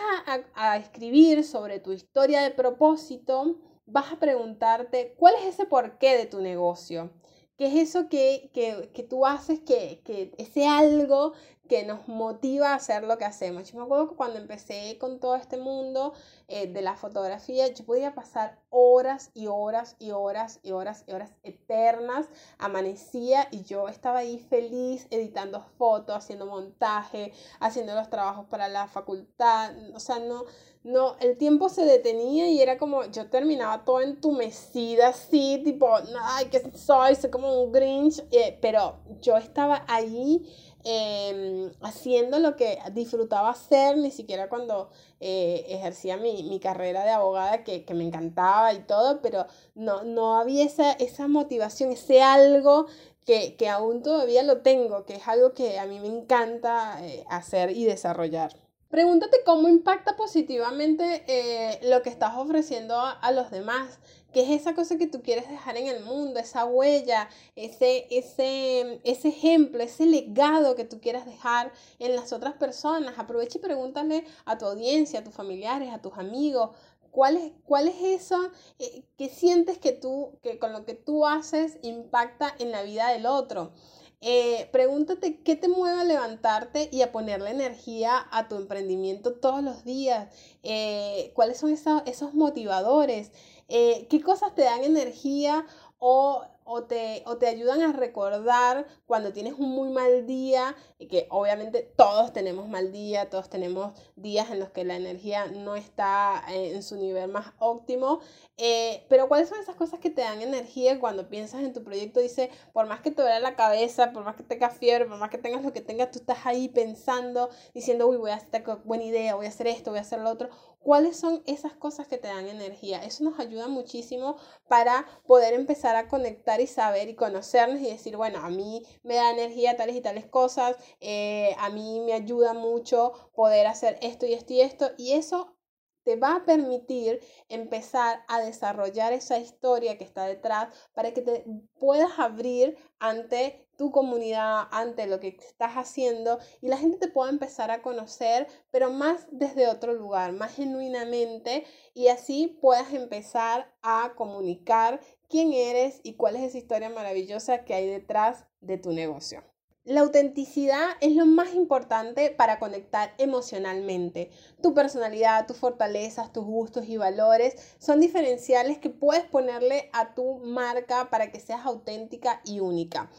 [0.54, 6.26] a, escribir sobre tu historia de propósito, vas a preguntarte cuál es ese porqué de
[6.26, 7.10] tu negocio.
[7.58, 11.32] ¿Qué es eso que, que, tú haces, que, que ese algo
[11.66, 13.70] que nos motiva a hacer lo que hacemos.
[13.70, 16.12] Yo me acuerdo que cuando empecé con todo este mundo
[16.48, 21.12] eh, de la fotografía, yo podía pasar horas y horas y horas y horas y
[21.12, 22.26] horas eternas.
[22.58, 28.86] Amanecía y yo estaba ahí feliz editando fotos, haciendo montaje, haciendo los trabajos para la
[28.88, 29.72] facultad.
[29.94, 30.44] O sea, no,
[30.86, 35.88] no, el tiempo se detenía y era como, yo terminaba todo entumecida así, tipo,
[36.22, 40.46] ay, que soy, soy como un Grinch, eh, pero yo estaba ahí
[40.88, 47.64] Em, haciendo lo que disfrutaba hacer, ni siquiera cuando eh, ejercía mi, carrera de abogada,
[47.64, 52.86] que, me encantaba y todo, pero no, no había esa, esa motivación, ese algo
[53.24, 57.72] que, aún todavía lo tengo, que es algo que a mí me encanta eh, hacer
[57.72, 58.52] y desarrollar.
[58.88, 63.98] Pregúntate cómo impacta positivamente eh, lo que estás ofreciendo a los demás
[64.36, 69.00] ¿Qué es esa cosa que tú quieres dejar en el mundo, esa huella, ese, ese,
[69.02, 73.18] ese ejemplo, ese legado que tú quieras dejar en las otras personas.
[73.18, 76.76] Aprovecha y pregúntale a tu audiencia, a tus familiares, a tus amigos,
[77.10, 81.24] ¿Cuál es, ¿Cuál es eso eh, que sientes que tú, que con lo que tú
[81.24, 83.72] haces impacta en la vida del otro?
[84.20, 89.62] Eh, pregúntate qué te mueve a levantarte y a ponerle energía a tu emprendimiento todos
[89.62, 90.28] los días.
[90.62, 93.30] Eh, ¿Cuáles son esos, esos motivadores?
[93.68, 95.66] Eh, qué cosas te dan energía
[95.98, 101.26] o, o, te, o te ayudan a recordar cuando tienes un muy mal día, que
[101.30, 106.42] obviamente todos tenemos mal día, todos tenemos días en los que la energía no está
[106.48, 108.20] eh, en su nivel más óptimo,
[108.56, 112.20] eh, pero cuáles son esas cosas que te dan energía cuando piensas en tu proyecto,
[112.20, 115.30] dice, por más que te duele la cabeza, por más que tengas fiebre, por más
[115.30, 119.04] que tengas lo que tengas, tú estás ahí pensando, diciendo, uy, voy a hacer buena
[119.04, 120.50] idea, voy a hacer esto, voy a hacer lo otro,
[120.86, 123.02] cuáles son esas cosas que te dan energía.
[123.02, 124.36] Eso nos ayuda muchísimo
[124.68, 129.16] para poder empezar a conectar y saber y conocernos y decir, bueno, a mí me
[129.16, 134.26] da energía tales y tales cosas, eh, a mí me ayuda mucho poder hacer esto
[134.26, 134.90] y esto y esto.
[134.96, 135.56] Y eso
[136.04, 137.18] te va a permitir
[137.48, 141.44] empezar a desarrollar esa historia que está detrás para que te
[141.80, 147.30] puedas abrir ante tu comunidad, ante lo que estás haciendo y la gente te pueda
[147.30, 154.14] empezar a conocer, pero más desde otro lugar, más genuinamente y así puedas empezar a
[154.16, 159.42] comunicar quién eres y cuál es esa historia maravillosa que hay detrás de tu negocio.
[159.86, 164.32] La autenticidad es lo más importante para conectar emocionalmente.
[164.60, 170.38] Tu personalidad, tus fortalezas, tus gustos y valores son diferenciales que puedes ponerle a tu
[170.38, 173.12] marca para que seas auténtica y única.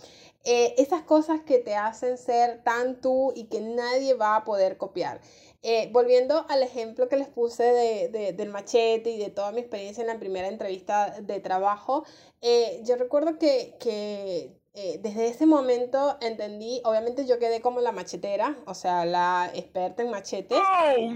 [0.44, 4.78] Eh, esas cosas que te hacen ser tan tú y que nadie va a poder
[4.78, 5.20] copiar.
[5.64, 10.02] Eh, volviendo al ejemplo que les puse de, del machete y de toda mi experiencia
[10.02, 12.06] en la primera entrevista de trabajo,
[12.42, 17.92] eh, yo recuerdo que, que eh, desde ese momento entendí, obviamente yo quedé como la
[17.92, 20.60] machetera, o sea, la experta en machetes.
[20.60, 21.14] ¡Oh,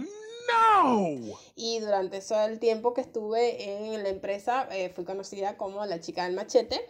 [0.52, 1.38] no!
[1.56, 6.00] Y durante todo el tiempo que estuve en la empresa, eh, fui conocida como la
[6.00, 6.84] chica del machete.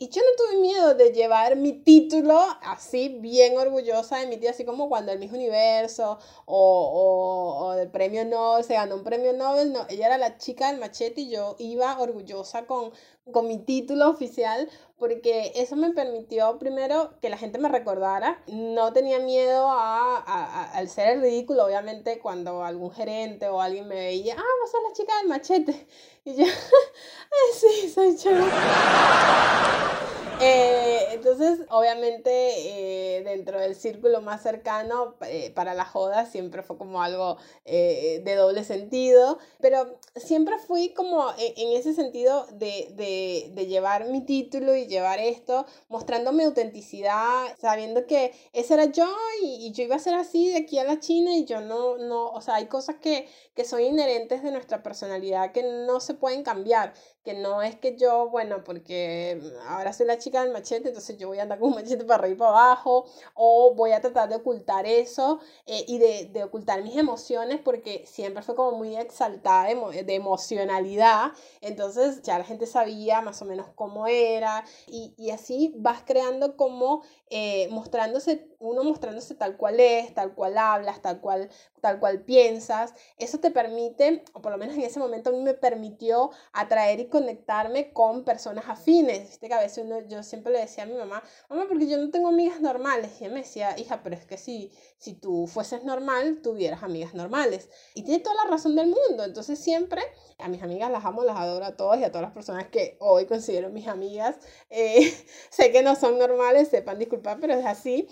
[0.00, 4.50] Y yo no tuve miedo de llevar mi título así, bien orgullosa de mi tía,
[4.50, 9.02] así como cuando el Miss Universo o, o, o del premio Nobel, se ganó un
[9.02, 12.92] premio Nobel, no, ella era la chica del machete y yo iba orgullosa con,
[13.32, 18.92] con mi título oficial porque eso me permitió primero que la gente me recordara, no
[18.92, 23.94] tenía miedo a, a, al ser el ridículo, obviamente cuando algún gerente o alguien me
[23.94, 25.86] veía, ah, vos sos la chica del machete,
[26.24, 28.30] y yo, ay, sí, soy yo.
[30.40, 36.78] Eh, entonces, obviamente, eh, dentro del círculo más cercano, eh, para la joda siempre fue
[36.78, 42.88] como algo eh, de doble sentido, pero siempre fui como en, en ese sentido de,
[42.92, 48.86] de, de, llevar mi título y llevar esto, mostrando mi autenticidad, sabiendo que ese era
[48.86, 49.06] yo
[49.42, 51.98] y, y, yo iba a ser así de aquí a la China y yo no,
[51.98, 56.14] no, o sea, hay cosas que, que son inherentes de nuestra personalidad que no se
[56.14, 56.94] pueden cambiar,
[57.28, 59.38] que no es que yo, bueno, porque
[59.68, 62.22] ahora soy la chica del machete, entonces yo voy a andar con un machete para
[62.22, 66.44] arriba y para abajo, o voy a tratar de ocultar eso eh, y de, de,
[66.44, 72.44] ocultar mis emociones, porque siempre fue como muy exaltada de, de, emocionalidad, entonces ya la
[72.44, 78.48] gente sabía más o menos cómo era, y, y así vas creando como eh, mostrándose,
[78.60, 81.48] uno mostrándose tal cual es, tal cual hablas, tal cual,
[81.80, 85.40] tal cual piensas, eso te permite, o por lo menos en ese momento a mí
[85.40, 89.28] me permitió atraer y conectarme con personas afines.
[89.28, 91.98] Viste que a veces uno, yo siempre le decía a mi mamá, mamá, porque yo
[91.98, 93.12] no tengo amigas normales.
[93.20, 97.14] Y ella me decía, hija, pero es que si, si tú fueses normal, tuvieras amigas
[97.14, 97.70] normales.
[97.94, 99.24] Y tiene toda la razón del mundo.
[99.24, 100.02] Entonces siempre
[100.38, 102.96] a mis amigas las amo, las adoro a todas y a todas las personas que
[103.00, 104.36] hoy considero mis amigas.
[104.70, 105.12] Eh,
[105.50, 108.08] sé que no son normales, sepan disculpar, pero es así.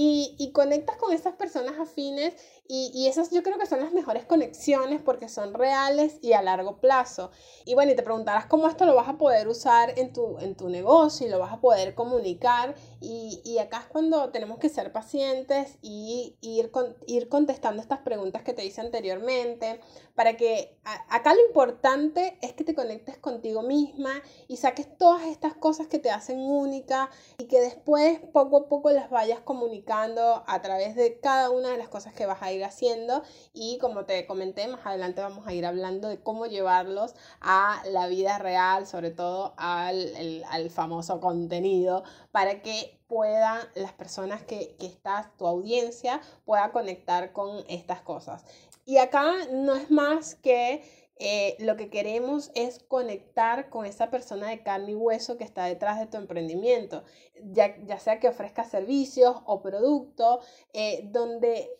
[0.00, 2.32] Y, y, conectas con esas personas afines
[2.68, 6.42] y, y, esas yo creo que son las mejores conexiones porque son reales y a
[6.42, 7.30] largo plazo.
[7.64, 10.54] Y bueno, y te preguntarás cómo esto lo vas a poder usar en tu, en
[10.54, 12.74] tu negocio y lo vas a poder comunicar.
[13.00, 18.00] Y, y acá es cuando tenemos que ser pacientes y ir, con, ir contestando estas
[18.00, 19.80] preguntas que te hice anteriormente
[20.14, 24.10] para que a, acá lo importante es que te conectes contigo misma
[24.46, 28.90] y saques todas estas cosas que te hacen única y que después poco a poco
[28.90, 32.57] las vayas comunicando a través de cada una de las cosas que vas a ir
[32.64, 37.82] haciendo y como te comenté, más adelante vamos a ir hablando de cómo llevarlos a
[37.90, 44.76] la vida real, sobre todo al, al famoso contenido, para que puedan las personas que,
[44.78, 48.44] que estás, tu audiencia, pueda conectar con estas cosas.
[48.84, 50.82] Y acá no es más que
[51.20, 55.64] eh, lo que queremos es conectar con esa persona de carne y hueso que está
[55.64, 57.02] detrás de tu emprendimiento,
[57.42, 61.70] ya, ya sea que ofrezca servicios o productos, eh, donde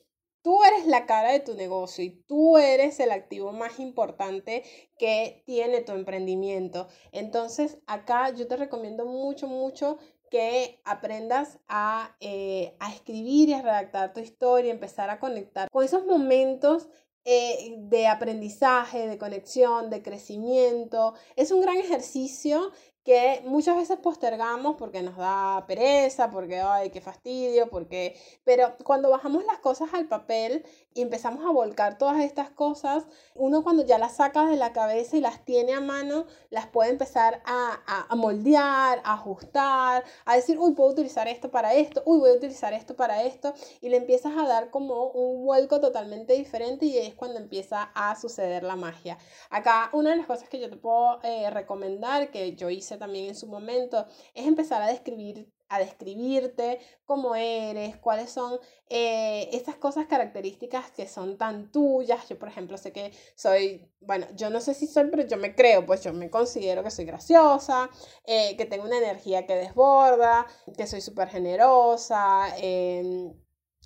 [0.48, 4.64] Tú eres la cara de tu negocio y tú eres el activo más importante
[4.98, 6.88] que tiene tu emprendimiento.
[7.12, 9.98] Entonces, acá yo te recomiendo mucho, mucho
[10.30, 15.84] que aprendas a, eh, a escribir y a redactar tu historia, empezar a conectar con
[15.84, 16.88] esos momentos
[17.26, 21.12] eh, de aprendizaje, de conexión, de crecimiento.
[21.36, 22.72] Es un gran ejercicio
[23.04, 28.20] que muchas veces postergamos porque nos da pereza, porque, ay, qué fastidio, porque...
[28.44, 33.62] Pero cuando bajamos las cosas al papel y empezamos a volcar todas estas cosas, uno
[33.62, 37.40] cuando ya las saca de la cabeza y las tiene a mano, las puede empezar
[37.46, 42.18] a, a, a moldear, a ajustar, a decir, uy, puedo utilizar esto para esto, uy,
[42.18, 46.34] voy a utilizar esto para esto, y le empiezas a dar como un vuelco totalmente
[46.34, 49.18] diferente y es cuando empieza a suceder la magia.
[49.50, 53.26] Acá una de las cosas que yo te puedo eh, recomendar, que yo hice también
[53.26, 58.58] en su momento, es empezar a describir a describirte cómo eres, cuáles son
[58.88, 62.28] eh, esas cosas características que son tan tuyas.
[62.28, 65.54] Yo, por ejemplo, sé que soy, bueno, yo no sé si soy, pero yo me
[65.54, 67.90] creo, pues yo me considero que soy graciosa,
[68.24, 72.48] eh, que tengo una energía que desborda, que soy súper generosa.
[72.58, 73.32] Eh,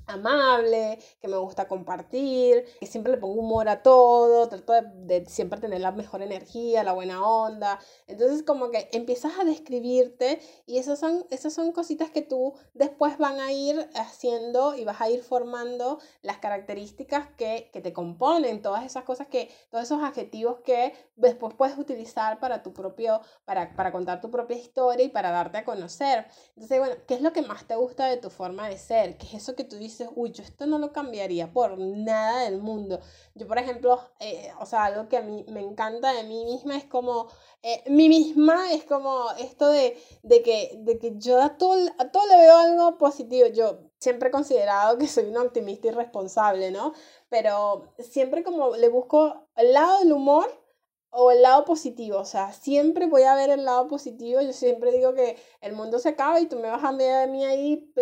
[0.06, 5.60] amable, que me gusta compartir, que siempre le pongo humor a todo, trato de, siempre
[5.60, 7.78] tener la mejor energía, la buena onda.
[8.06, 13.18] Entonces como que empiezas a describirte y esas son, esas son cositas que tú después
[13.18, 18.62] van a ir haciendo y vas a ir formando las características que, que te componen,
[18.62, 23.74] todas esas cosas que, todos esos adjetivos que después puedes utilizar para tu propio, para,
[23.76, 26.26] para contar tu propia historia y para darte a conocer.
[26.56, 29.16] Entonces, bueno, ¿qué es lo que más te gusta de tu forma de ser?
[29.16, 30.08] ¿Qué es eso que tú dices?
[30.14, 33.00] uy, yo esto no lo cambiaría por nada del mundo.
[33.34, 36.76] Yo, por ejemplo, eh, o sea, algo que a mí me encanta de mí misma
[36.76, 37.28] es como,
[37.62, 42.10] eh, mí misma es como esto de, de, que, de que yo a todo, a
[42.10, 43.48] todo le veo algo positivo.
[43.48, 46.92] Yo siempre he considerado que soy una optimista irresponsable, ¿no?
[47.28, 50.61] Pero siempre como le busco el lado del humor
[51.14, 54.92] o el lado positivo, o sea, siempre voy a ver el lado positivo, yo siempre
[54.92, 57.92] digo que el mundo se acaba y tú me vas a ver a mí ahí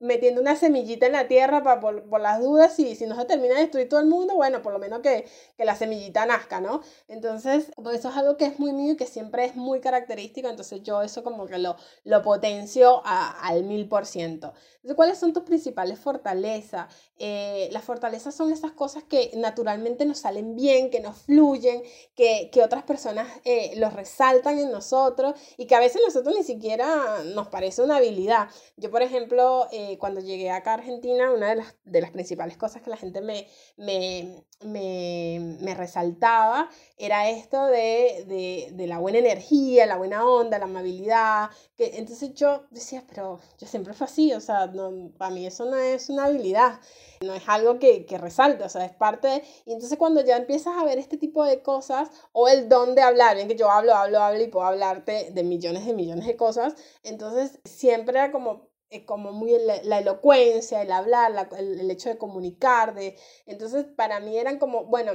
[0.00, 3.54] metiendo una semillita en la tierra para, por, las dudas y si no se termina
[3.54, 5.26] de destruir todo el mundo, bueno, por lo menos que,
[5.56, 6.82] que la semillita nazca, ¿no?
[7.08, 10.50] Entonces, pues eso es algo que es muy mío y que siempre es muy característico,
[10.50, 14.52] entonces yo eso como que lo, lo potencio al mil por ciento.
[14.76, 16.94] Entonces, ¿cuáles son tus principales fortalezas?
[17.18, 21.82] Eh, las fortalezas son esas cosas que naturalmente nos salen bien, que nos fluyen,
[22.14, 26.44] que, que otras personas eh, los resaltan en nosotros y que a veces nosotros ni
[26.44, 28.48] siquiera nos parece una habilidad.
[28.76, 32.56] Yo, por ejemplo, eh, cuando llegué acá a Argentina, una de las, de las principales
[32.56, 33.46] cosas que la gente me,
[33.76, 40.58] me, me, me resaltaba era esto de, de, de, la buena energía, la buena onda,
[40.58, 41.50] la amabilidad.
[41.76, 45.64] Que, entonces yo decía, pero yo siempre fue así, o sea, no, para mí eso
[45.64, 46.80] no es una habilidad.
[47.20, 49.42] No es algo que, que resalte, o sea, es parte de...
[49.66, 53.02] Y entonces cuando ya empiezas a ver este tipo de cosas, o el don de
[53.02, 56.36] hablar, bien que yo hablo, hablo, hablo y puedo hablarte de millones de millones de
[56.36, 59.52] cosas, entonces siempre era como eh, como muy
[59.84, 65.12] la, elocuencia, el hablar, el, hecho de comunicar, de, entonces para mí eran como, bueno,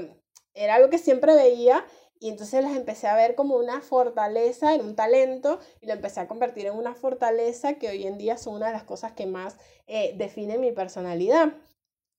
[0.54, 1.84] era algo que siempre veía
[2.20, 6.20] y entonces las empecé a ver como una fortaleza, en un talento, y lo empecé
[6.20, 9.26] a convertir en una fortaleza que hoy en día son una de las cosas que
[9.26, 11.54] más eh, definen mi personalidad.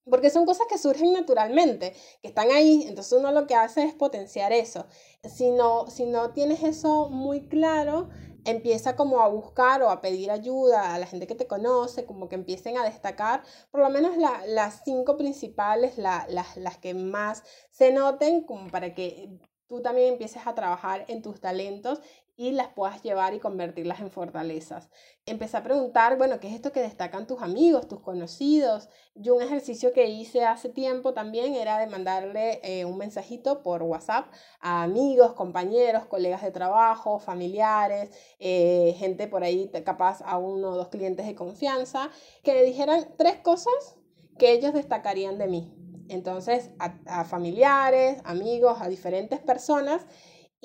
[0.09, 3.95] Porque son cosas que surgen naturalmente, que están ahí, entonces uno lo que hace es
[3.95, 4.87] potenciar eso.
[5.25, 8.11] Si no, si no tienes eso muy claro,
[8.45, 12.29] empieza como a buscar o a pedir ayuda a la gente que te conoce, como
[12.29, 17.91] que empiecen a destacar por lo menos las cinco principales, las, las que más se
[17.93, 19.31] noten, como para que
[19.69, 22.01] tú también empieces a trabajar en tus talentos
[22.37, 24.91] y las puedas llevar y convertirlas en fortalezas.
[25.25, 28.89] Empecé a preguntar, bueno, ¿qué es esto que destacan tus amigos, tus conocidos?
[29.15, 33.83] Yo un ejercicio que hice hace tiempo también era de mandarle eh, un mensajito por
[33.83, 34.27] WhatsApp
[34.61, 38.11] a amigos, compañeros, colegas de trabajo, familiares,
[38.41, 42.11] eh, gente por ahí capaz a uno o dos clientes de confianza,
[42.43, 43.97] que me dijeran tres cosas
[44.39, 45.75] que ellos destacarían de mí.
[46.09, 50.05] Entonces, a, familiares, amigos, a diferentes personas.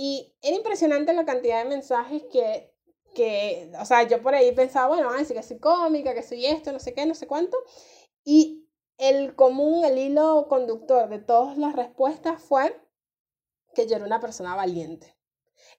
[0.02, 2.74] Y era impresionante la cantidad de mensajes que,
[3.14, 6.45] que, o sea, yo por ahí pensaba, bueno, ay, sí que soy cómica, que soy
[6.45, 7.58] esto, no sé qué, no sé cuánto.
[8.24, 8.66] Y
[8.97, 12.80] el común, el hilo conductor de todas las respuestas fue
[13.76, 15.18] que yo era una persona valiente.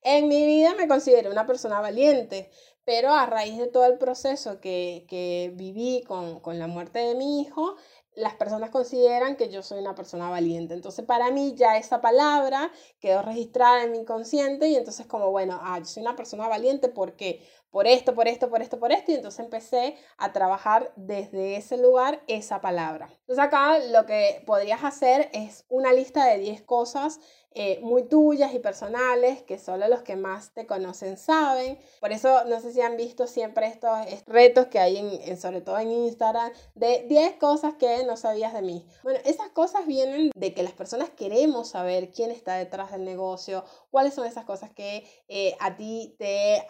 [0.03, 2.51] En mi vida me considero una persona valiente,
[2.85, 7.15] pero a raíz de todo el proceso que, que viví con, con la muerte de
[7.15, 7.75] mi hijo,
[8.15, 10.75] las personas consideran que yo soy una persona valiente.
[10.75, 15.61] Entonces, para mí ya esa palabra quedó registrada en mi inconsciente y entonces como, bueno,
[15.63, 19.13] ah, yo soy una persona valiente porque por esto, por esto, por esto, por esto,
[19.13, 23.09] y entonces empecé a trabajar desde ese lugar esa palabra.
[23.21, 27.21] Entonces acá lo que podrías hacer es una lista de 10 cosas
[27.53, 31.79] eh, muy tuyas y personales que solo los que más te conocen saben.
[31.99, 35.79] Por eso no sé si han visto siempre estos, retos que hay en, sobre todo
[35.81, 38.87] en Instagram de 10 cosas que no sabías de mí.
[39.03, 43.65] Bueno, esas cosas vienen de que las personas queremos saber quién está detrás del negocio,
[43.91, 46.65] cuáles son esas cosas que eh, a ti te,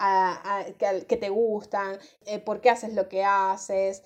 [1.06, 4.02] que, te gustan, eh, por qué haces lo que haces,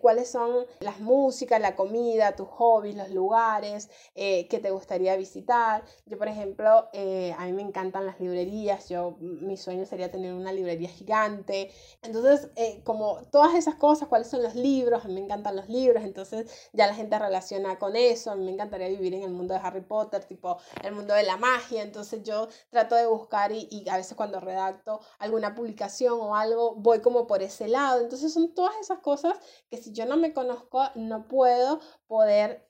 [0.00, 5.84] cuáles son las músicas, la comida, tus hobbies, los lugares que te gustaría visitar.
[6.08, 10.32] Yo, por ejemplo, eh, a mí me encantan las librerías, yo, mi sueño sería tener
[10.32, 11.70] una librería gigante.
[12.00, 15.68] Entonces, eh, como todas esas cosas, cuáles son los libros, a mí me encantan los
[15.68, 19.32] libros, entonces ya la gente relaciona con eso, a mí me encantaría vivir en el
[19.32, 23.52] mundo de Harry Potter, tipo el mundo de la magia, entonces yo trato de buscar
[23.52, 28.00] y, y a veces cuando redacto alguna publicación o algo, voy como por ese lado.
[28.00, 29.38] Entonces son todas esas cosas
[29.70, 32.67] que si yo no me conozco, no puedo poder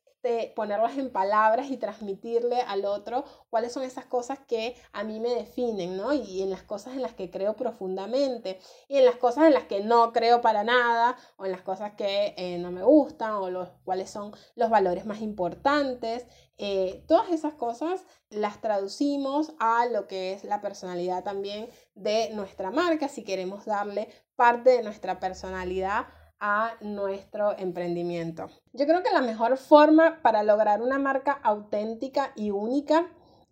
[0.54, 5.34] ponerlas en palabras y transmitirle al otro cuáles son esas cosas que a mí me
[5.34, 6.12] definen, ¿no?
[6.12, 8.58] Y en las cosas en las que creo profundamente
[8.88, 11.92] y en las cosas en las que no creo para nada o en las cosas
[11.94, 16.26] que eh, no me gustan o los cuáles son los valores más importantes.
[16.58, 22.70] Eh, todas esas cosas las traducimos a lo que es la personalidad también de nuestra
[22.72, 26.06] marca si queremos darle parte de nuestra personalidad
[26.40, 28.48] a nuestro emprendimiento.
[28.72, 33.08] Yo creo que la mejor forma para lograr una marca auténtica y única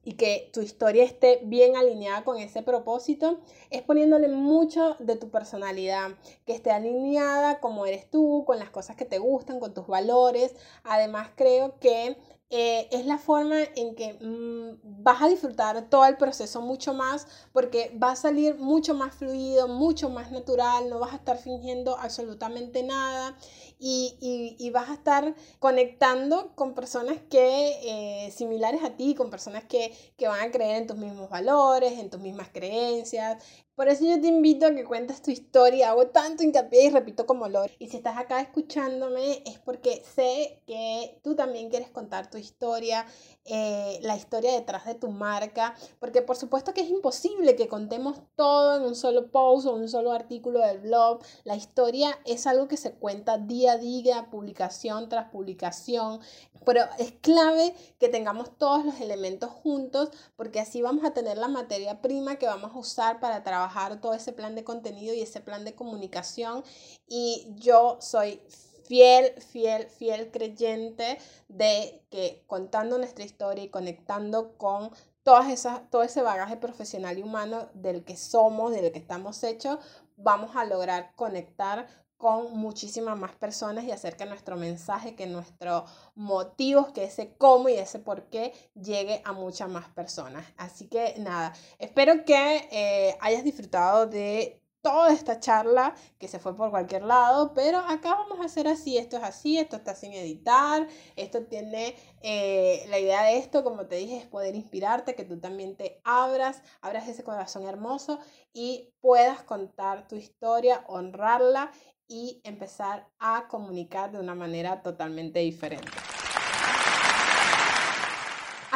[0.07, 5.31] y que tu historia esté bien alineada con ese propósito, es poniéndole mucho de tu
[5.31, 6.11] personalidad,
[6.47, 10.55] que esté alineada como eres tú, con las cosas que te gustan, con tus valores.
[10.85, 12.17] Además, creo que
[12.49, 17.27] eh, es la forma en que mm, vas a disfrutar todo el proceso mucho más
[17.53, 21.99] porque va a salir mucho más fluido, mucho más natural, no vas a estar fingiendo
[21.99, 23.37] absolutamente nada
[23.79, 29.65] y, y, vas a estar conectando con personas que eh, similares a ti, con personas
[29.65, 33.43] que, que van a creer en tus mismos valores, en tus mismas creencias,
[33.77, 35.91] por eso yo te invito a que cuentes tu historia.
[35.91, 37.67] Hago tanto hincapié y repito como lo.
[37.79, 43.07] Y si estás acá escuchándome es porque sé que tú también quieres contar tu historia,
[43.49, 45.75] eh, la historia detrás de tu marca.
[45.99, 49.89] Porque por supuesto que es imposible que contemos todo en un solo post o un
[49.89, 51.21] solo artículo del blog.
[51.45, 56.21] La historia es algo que se cuenta día a día, publicación tras publicación.
[56.65, 61.49] Pero es clave que tengamos todos los elementos juntos porque así vamos a tener la
[61.49, 65.41] materia prima que vamos a usar para trabajar todo ese plan de contenido y ese
[65.41, 66.65] plan de comunicación.
[67.09, 68.41] Y yo soy
[68.87, 71.19] fiel, fiel, fiel creyente
[71.49, 74.91] de que contando nuestra historia y conectando con
[75.23, 79.79] todas esas, todo ese bagaje profesional y humano del que somos, del que estamos hechos,
[80.17, 85.91] vamos a lograr conectar con muchísimas más personas y hacer que nuestro mensaje, que nuestros
[86.15, 90.47] motivos, que ese cómo y ese por qué llegue a muchas más personas.
[90.57, 96.57] Así que nada, espero que eh, hayas disfrutado de toda esta charla que se fue
[96.57, 100.13] por cualquier lado, pero acá vamos a hacer así, esto es así, esto está sin
[100.13, 105.25] editar, esto tiene, eh, la idea de esto, como te dije, es poder inspirarte, que
[105.25, 108.21] tú también te abras, abras ese corazón hermoso
[108.53, 111.73] y puedas contar tu historia, honrarla
[112.07, 115.91] y empezar a comunicar de una manera totalmente diferente.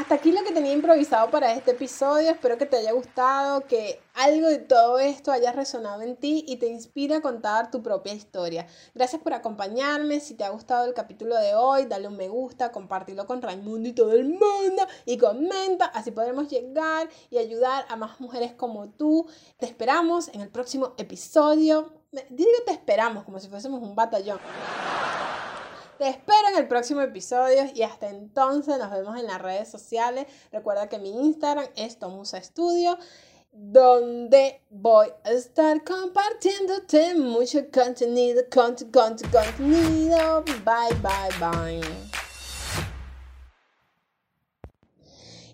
[0.01, 2.31] Hasta aquí lo que tenía improvisado para este episodio.
[2.31, 6.57] Espero que te haya gustado, que algo de todo esto haya resonado en ti y
[6.57, 8.67] te inspire a contar tu propia historia.
[8.95, 10.21] Gracias por acompañarme.
[10.21, 13.91] Si te ha gustado el capítulo de hoy, dale un me gusta, compártelo con Raimundo
[13.91, 15.85] y todo el mundo y comenta.
[15.85, 19.27] Así podremos llegar y ayudar a más mujeres como tú.
[19.59, 21.93] Te esperamos en el próximo episodio
[22.31, 24.41] digo te esperamos como si fuésemos un batallón.
[26.01, 30.27] Te espero en el próximo episodio y hasta entonces nos vemos en las redes sociales.
[30.51, 32.97] Recuerda que mi Instagram es Tomusa Studio,
[33.53, 40.43] donde voy a estar compartiéndote mucho contenido, contenido.
[40.65, 42.10] Bye, bye, bye.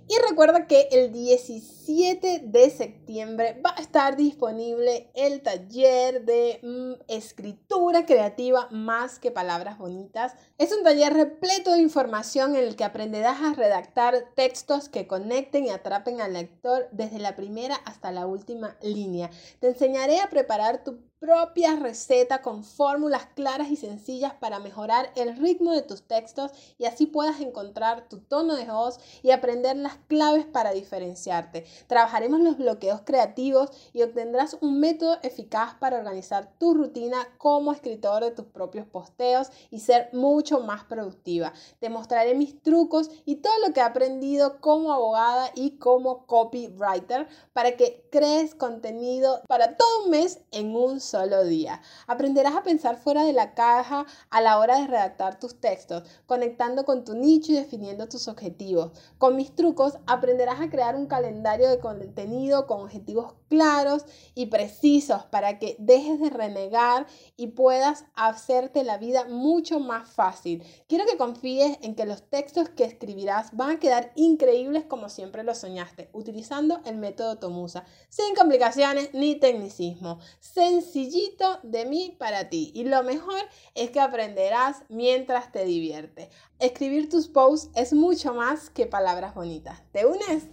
[0.09, 7.03] Y recuerda que el 17 de septiembre va a estar disponible el taller de mm,
[7.09, 10.35] escritura creativa más que palabras bonitas.
[10.59, 15.67] Es un taller repleto de información en el que aprenderás a redactar textos que conecten
[15.67, 19.31] y atrapen al lector desde la primera hasta la última línea.
[19.59, 25.37] Te enseñaré a preparar tu propia receta con fórmulas claras y sencillas para mejorar el
[25.37, 29.97] ritmo de tus textos y así puedas encontrar tu tono de voz y aprender las
[30.09, 31.64] claves para diferenciarte.
[31.87, 38.23] Trabajaremos los bloqueos creativos y obtendrás un método eficaz para organizar tu rutina como escritor
[38.23, 41.55] de tus propios posteos y ser mucho más productiva.
[41.81, 47.27] Te mostraré mis trucos y todo lo que he aprendido como abogada y como copywriter
[47.55, 51.81] para que crees contenido para todo un mes en un solo día.
[52.07, 56.85] Aprenderás a pensar fuera de la caja a la hora de redactar tus textos, conectando
[56.85, 58.93] con tu nicho y definiendo tus objetivos.
[59.19, 64.05] Con mis trucos aprenderás a crear un calendario de contenido con objetivos claros
[64.35, 70.63] y precisos para que dejes de renegar y puedas hacerte la vida mucho más fácil.
[70.89, 75.45] Quiero que confíes en que los textos que escribirás van a quedar increíbles como siempre
[75.45, 80.19] lo soñaste, utilizando el método Tomusa, sin complicaciones ni tecnicismo.
[80.97, 82.73] Sencillito de mí para ti.
[82.75, 83.39] Y lo mejor
[83.75, 86.29] es que aprenderás mientras te diviertes.
[86.59, 89.83] Escribir tus posts es mucho más que palabras bonitas.
[89.93, 90.45] ¿Te unes?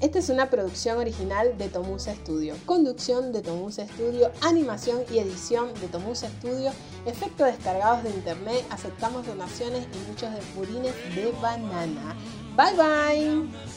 [0.00, 2.54] Esta es una producción original de Tomusa Studio.
[2.66, 6.70] Conducción de Tomusa Studio, animación y edición de Tomusa Studio,
[7.04, 12.16] efectos descargados de internet, aceptamos donaciones y muchos de purines de banana.
[12.56, 13.67] Bye bye.